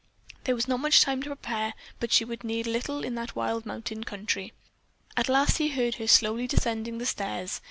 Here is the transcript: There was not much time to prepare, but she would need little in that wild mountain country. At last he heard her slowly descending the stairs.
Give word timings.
There 0.45 0.55
was 0.55 0.67
not 0.67 0.79
much 0.79 1.01
time 1.01 1.21
to 1.21 1.29
prepare, 1.29 1.75
but 1.99 2.11
she 2.11 2.25
would 2.25 2.43
need 2.43 2.65
little 2.65 3.03
in 3.03 3.13
that 3.13 3.35
wild 3.35 3.67
mountain 3.67 4.03
country. 4.03 4.51
At 5.15 5.29
last 5.29 5.57
he 5.59 5.67
heard 5.67 5.93
her 6.01 6.07
slowly 6.07 6.47
descending 6.47 6.97
the 6.97 7.05
stairs. 7.05 7.59